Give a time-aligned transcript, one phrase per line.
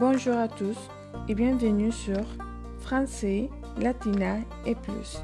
[0.00, 0.78] Bonjour à tous
[1.28, 2.24] et bienvenue sur
[2.78, 5.22] Français, Latina et plus.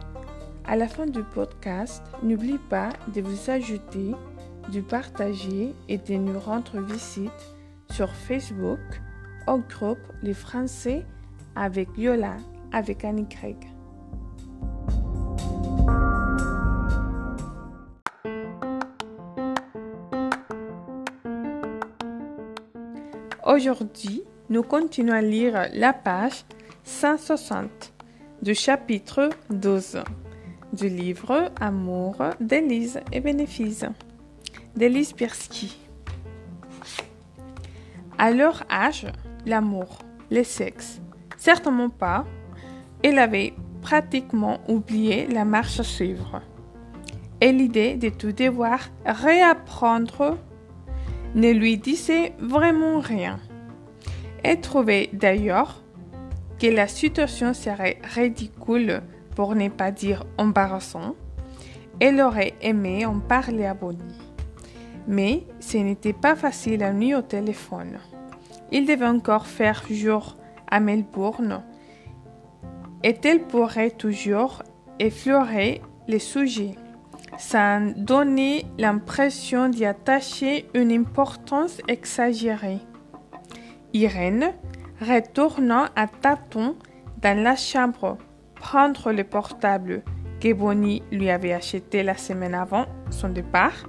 [0.67, 4.13] À la fin du podcast, n'oublie pas de vous ajouter,
[4.71, 7.55] de partager et de nous rendre visite
[7.91, 8.79] sur Facebook
[9.47, 11.07] au groupe Les Français
[11.55, 12.37] avec Yola
[12.71, 13.57] avec Annie Craig.
[23.43, 26.45] Aujourd'hui, nous continuons à lire la page
[26.85, 27.93] 160
[28.43, 30.05] du chapitre 12
[30.73, 33.85] du livre Amour d'Élise et Bénéfice
[34.77, 35.77] d'Élise Pierski.
[38.19, 39.07] À leur âge,
[39.47, 39.99] l'amour,
[40.31, 41.01] le sexe,
[41.37, 42.25] certainement pas,
[43.03, 46.41] elle avait pratiquement oublié la marche à suivre.
[47.41, 50.39] Et l'idée de tout devoir réapprendre
[51.35, 53.41] ne lui disait vraiment rien.
[54.49, 55.83] Elle trouvait d'ailleurs
[56.61, 59.03] que la situation serait ridicule
[59.35, 61.17] pour ne pas dire embarrassante.
[61.99, 64.21] Elle aurait aimé en parler à Bonnie.
[65.09, 67.99] Mais ce n'était pas facile à nuit au téléphone.
[68.71, 70.37] Il devait encore faire jour
[70.71, 71.65] à Melbourne
[73.03, 74.63] et elle pourrait toujours
[75.01, 76.77] effleurer les sujets
[77.37, 82.79] sans donner l'impression d'y attacher une importance exagérée.
[83.97, 84.53] Irène,
[85.01, 86.77] retournant à tâtons
[87.23, 88.19] dans la chambre
[88.55, 90.03] prendre le portable
[90.39, 93.89] que Bonnie lui avait acheté la semaine avant son départ,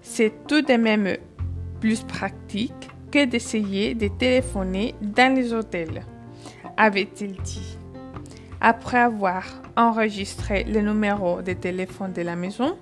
[0.00, 1.16] c'est tout de même
[1.78, 2.72] plus pratique
[3.12, 6.02] que d'essayer de téléphoner dans les hôtels,
[6.78, 7.76] avait-il dit.
[8.62, 9.44] Après avoir
[9.76, 12.78] enregistré le numéro de téléphone de la maison,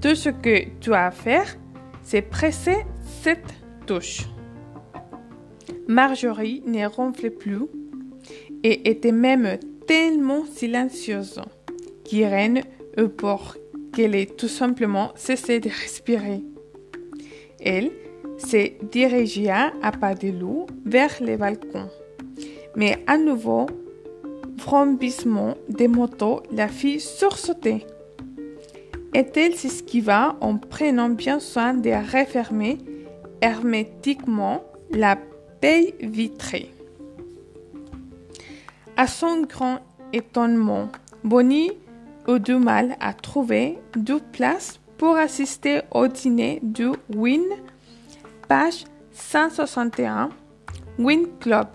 [0.00, 1.56] tout ce que tu as à faire,
[2.02, 2.86] c'est presser
[3.22, 3.54] cette
[3.86, 4.24] touche.
[5.88, 7.62] Marjorie ne ronflait plus
[8.62, 11.40] et était même tellement silencieuse
[12.04, 12.62] qu'Irène
[12.98, 13.56] eut peur
[13.94, 16.42] qu'elle ait tout simplement cessé de respirer.
[17.58, 17.90] Elle
[18.36, 21.88] se dirigea à pas de loup vers le balcon.
[22.76, 23.64] Mais à nouveau,
[24.58, 27.86] vrombissement des motos la fit sursauter.
[29.14, 32.76] Et elle s'esquiva en prenant bien soin de refermer
[33.40, 35.16] hermétiquement la
[35.62, 36.72] vitrée.
[38.96, 39.80] À son grand
[40.12, 40.88] étonnement,
[41.24, 41.72] Bonnie
[42.26, 47.44] eut du mal à trouver deux places pour assister au dîner du Win,
[48.48, 50.30] page 161,
[50.98, 51.68] Win Club.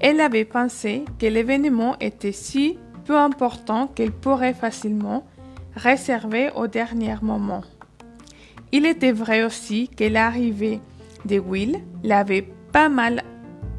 [0.00, 5.26] Elle avait pensé que l'événement était si peu important qu'elle pourrait facilement
[5.74, 7.62] réserver au dernier moment.
[8.72, 10.80] Il était vrai aussi que l'arrivée
[11.24, 12.46] de Will l'avait
[12.76, 13.22] pas mal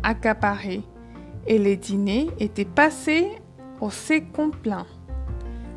[0.01, 0.81] accaparé
[1.45, 3.27] et le dîner était passé
[3.79, 4.87] au second plan.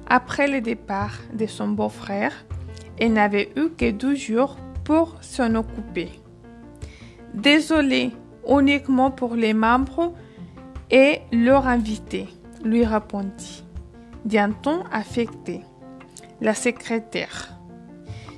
[0.08, 2.32] Après le départ de son beau-frère,
[2.98, 6.08] elle n'avait eu que deux jours pour s'en occuper.
[7.34, 8.10] Désolée
[8.48, 10.14] uniquement pour les membres
[10.90, 12.26] et leur invité,
[12.64, 13.62] lui répondit,
[14.24, 15.60] d'un ton affecté,
[16.40, 17.50] la secrétaire?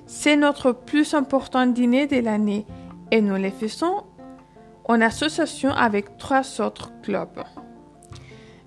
[0.07, 2.67] C'est notre plus important dîner de l'année
[3.13, 4.03] et nous le faisons
[4.85, 7.43] en association avec trois autres clubs.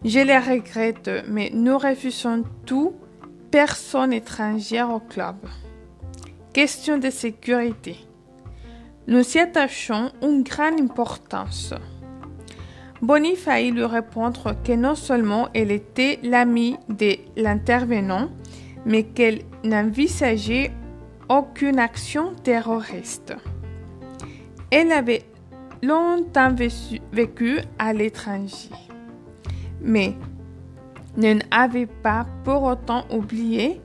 [0.04, 2.94] Je les regrette, mais nous refusons tout
[3.52, 5.36] personne étrangère au club.
[6.54, 7.98] Question de sécurité.
[9.08, 11.74] Nous y attachons une grande importance.
[13.02, 18.30] Bonnie faillit lui répondre que non seulement elle était l'amie de l'intervenant,
[18.86, 20.72] mais qu'elle n'envisageait
[21.30, 23.36] aucune action terroriste.
[24.72, 25.24] Elle avait
[25.86, 26.54] longtemps
[27.12, 28.70] vécu à l'étranger,
[29.82, 30.14] mais
[31.18, 33.80] ne n'avait pas pour autant oublié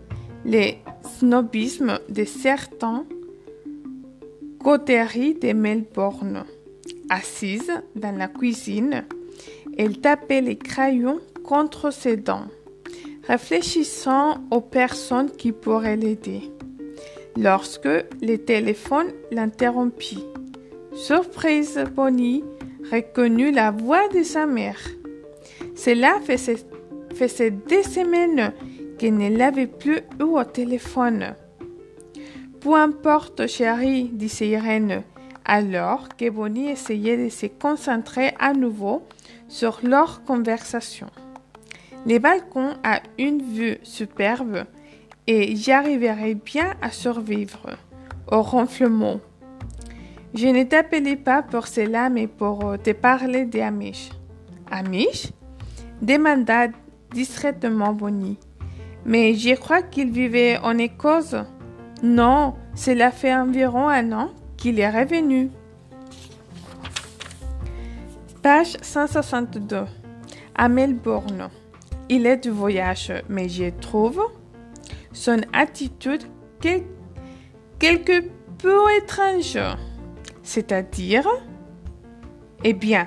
[0.44, 0.72] le
[1.02, 3.04] snobisme de certains
[4.62, 6.44] coteries de Melbourne.
[7.08, 9.04] Assise dans la cuisine,
[9.76, 12.46] elle tapait les crayons contre ses dents,
[13.26, 16.50] réfléchissant aux personnes qui pourraient l'aider.
[17.36, 20.24] Lorsque le téléphone l'interrompit,
[21.00, 22.44] surprise, Bonnie
[22.92, 24.78] reconnut la voix de sa mère.
[25.74, 26.58] Cela faisait,
[27.14, 28.52] faisait des semaines
[28.98, 31.34] qu'elle ne l'avait plus eu au téléphone.
[32.60, 35.02] Peu importe, chérie, dit Irène,
[35.46, 39.02] alors que Bonnie essayait de se concentrer à nouveau
[39.48, 41.06] sur leur conversation.
[42.04, 44.64] Les balcons a une vue superbe
[45.26, 47.70] et j'arriverai bien à survivre
[48.30, 49.20] au ronflement.
[50.34, 54.10] Je ne t'appelais pas pour cela, mais pour te parler d'Amish.
[54.70, 55.28] Amish?
[56.00, 56.68] Demanda
[57.12, 58.38] discrètement Bonnie.
[59.04, 61.34] Mais je crois qu'il vivait en Écosse.
[62.02, 65.50] Non, cela fait environ un an qu'il est revenu.
[68.42, 69.84] Page 162.
[70.54, 71.50] À Melbourne.
[72.08, 74.22] Il est de voyage, mais je trouve
[75.12, 76.22] son attitude
[77.78, 78.24] quelque
[78.58, 79.58] peu étrange.
[80.50, 81.28] C'est-à-dire?
[82.64, 83.06] Eh bien,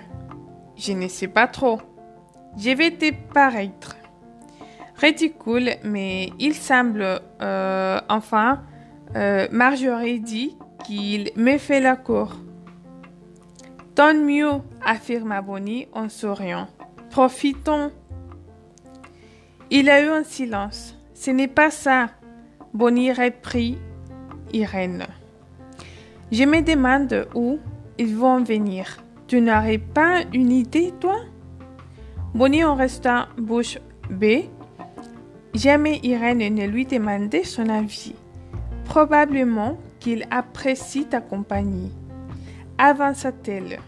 [0.78, 1.82] je ne sais pas trop.
[2.58, 3.98] Je vais te paraître
[4.96, 8.64] ridicule, mais il semble, euh, enfin,
[9.18, 10.56] euh, Marjorie dit
[10.86, 12.34] qu'il me fait la cour.
[13.94, 16.68] Tant mieux, affirma Bonnie en souriant.
[17.10, 17.92] Profitons.
[19.70, 20.98] Il a eu un silence.
[21.14, 22.08] Ce n'est pas ça,
[22.74, 23.78] Bonnie reprit
[24.54, 25.08] Irène.
[26.32, 27.60] Je me demande où
[27.98, 28.98] ils vont venir.
[29.28, 31.20] Tu n'aurais pas une idée, toi?
[32.34, 33.78] Bonnie en resta bouche
[34.10, 34.50] bée.
[35.54, 38.16] Jamais Irène ne lui demandait son avis.
[38.86, 41.92] Probablement qu'il apprécie ta compagnie.
[42.78, 43.80] Avança-t-elle.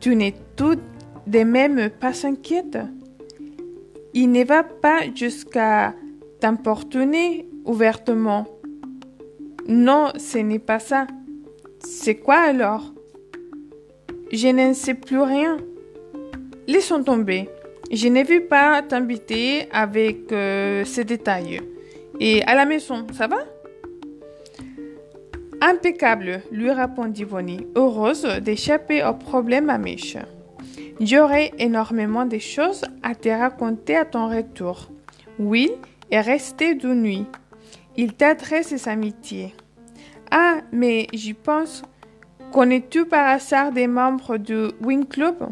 [0.00, 0.76] Tu n'es tout
[1.26, 2.78] de même pas inquiète.
[4.14, 5.94] Il ne va pas jusqu'à
[6.40, 8.46] t'importuner ouvertement.
[9.68, 11.06] Non, ce n'est pas ça.
[11.80, 12.94] C'est quoi alors?
[14.32, 15.58] Je ne sais plus rien.
[16.66, 17.50] Laissons tomber.
[17.92, 21.60] Je n'ai vu pas t'inviter avec euh, ces détails.
[22.18, 23.38] Et à la maison, ça va?
[25.60, 30.16] Impeccable, lui répondit Bonnie, heureuse d'échapper au problème à Mich.
[31.00, 34.88] J'aurai énormément de choses à te raconter à ton retour.
[35.38, 35.72] Will
[36.10, 37.26] est resté de nuit.
[38.00, 39.56] Il t'adresse ses amitiés.
[40.30, 41.82] Ah, mais j'y pense.
[42.52, 45.48] Connais-tu par hasard des membres du Wing Club?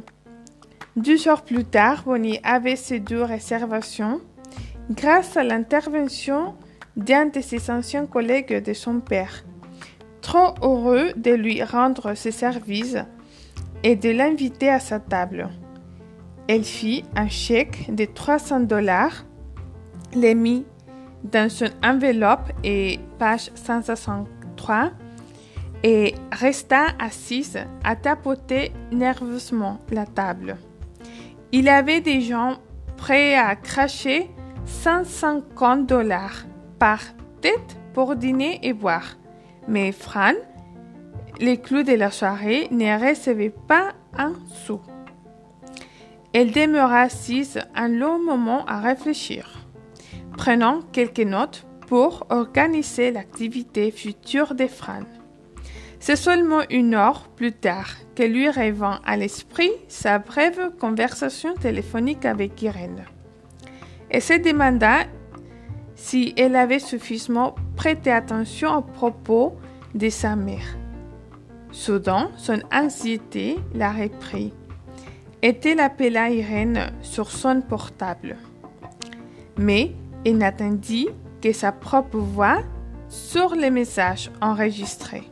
[0.94, 4.20] Deux jours plus tard, Bonnie avait ses deux réservations
[4.92, 6.54] grâce à l'intervention
[6.96, 9.44] d'un de ses anciens collègues de son père,
[10.22, 12.96] trop heureux de lui rendre ses services
[13.82, 15.48] et de l'inviter à sa table.
[16.46, 19.24] Elle fit un chèque de 300 dollars,
[20.14, 20.64] les mit
[21.30, 24.90] dans son enveloppe et page 163
[25.82, 30.56] et resta assise à tapoter nerveusement la table.
[31.52, 32.56] Il avait des gens
[32.96, 34.30] prêts à cracher
[34.64, 36.44] 150 dollars
[36.78, 37.00] par
[37.40, 39.16] tête pour dîner et boire.
[39.68, 40.32] Mais Fran,
[41.38, 44.32] les clous de la soirée, ne recevait pas un
[44.64, 44.80] sou.
[46.32, 49.55] Elle demeura assise un long moment à réfléchir,
[50.46, 55.02] prenant quelques notes pour organiser l'activité future de Fran.
[55.98, 62.24] C'est seulement une heure plus tard que lui revint à l'esprit sa brève conversation téléphonique
[62.24, 63.06] avec Irène.
[64.08, 64.98] Elle se demanda
[65.96, 69.56] si elle avait suffisamment prêté attention aux propos
[69.96, 70.78] de sa mère.
[71.72, 74.52] Soudain, son anxiété la reprit.
[75.42, 78.36] Elle appela Irène sur son portable.
[79.58, 79.92] Mais
[80.26, 81.08] elle n'attendit
[81.40, 82.60] que sa propre voix
[83.08, 85.30] sur les messages enregistrés.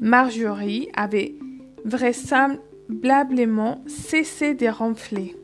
[0.00, 1.36] Marjorie avait
[1.84, 5.36] vraisemblablement cessé de ronfler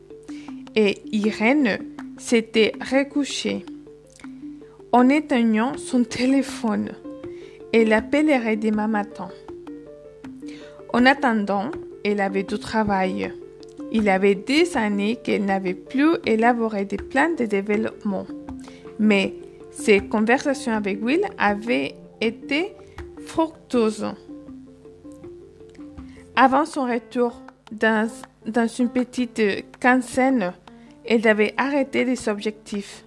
[0.75, 1.79] et Irène
[2.17, 3.65] s'était recouchée.
[4.91, 6.91] En éteignant son téléphone,
[7.71, 9.29] elle appellerait demain matin.
[10.91, 11.71] En attendant,
[12.03, 13.31] elle avait du travail.
[13.95, 18.25] Il avait des années qu'elle n'avait plus élaboré des plans de développement.
[18.97, 19.35] Mais
[19.71, 22.73] ses conversations avec Will avaient été
[23.25, 24.07] fructueuses.
[26.35, 28.09] Avant son retour dans,
[28.79, 29.41] une petite
[29.79, 30.53] quinzaine,
[31.05, 33.05] elle avait arrêté des objectifs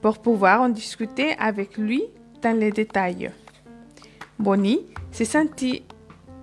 [0.00, 2.02] pour pouvoir en discuter avec lui
[2.40, 3.30] dans les détails.
[4.38, 5.82] Bonnie se sentit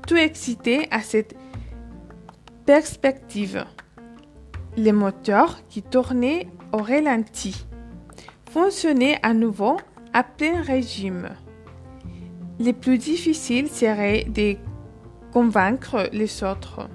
[0.08, 1.36] tout excitée à cette
[2.66, 3.66] perspective.
[4.78, 7.66] Les moteurs qui tournaient au ralenti
[8.50, 9.78] fonctionnaient à nouveau
[10.14, 11.30] à plein régime.
[12.60, 14.56] Le plus difficile serait de
[15.32, 16.88] convaincre les autres.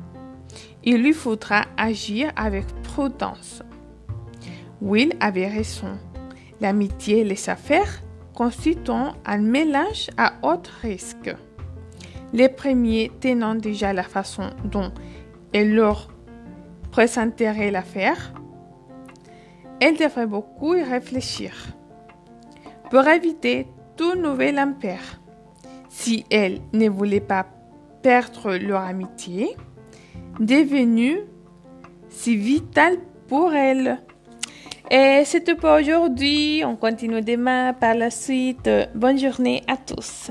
[0.85, 3.63] Il lui faudra agir avec prudence.
[4.81, 5.99] Will avait raison.
[6.61, 8.03] L'amitié et les affaires
[8.35, 11.35] constituent un mélange à haut risque.
[12.33, 14.93] Les premiers tenant déjà la façon dont
[15.53, 16.09] elle leur
[16.91, 18.33] présenterait l'affaire,
[19.81, 21.53] elle devrait beaucoup y réfléchir.
[22.91, 25.21] Pour éviter tout nouvel impair,
[25.89, 27.47] si elle ne voulait pas
[28.03, 29.57] perdre leur amitié,
[30.41, 31.21] devenue
[32.09, 33.99] si vitale pour elle.
[34.91, 36.63] Et c'est tout pour aujourd'hui.
[36.65, 38.71] On continue demain par la suite.
[38.95, 40.31] Bonne journée à tous.